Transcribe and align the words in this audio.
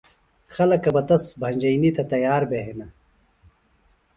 خلکہ 0.55 0.89
بہ 0.95 1.01
تس 1.07 1.23
بھنجئِنی 1.39 1.89
تھےۡ 1.95 2.07
تیار 2.11 2.41
بھِےۡ 2.49 2.65
ہنہ 2.67 2.85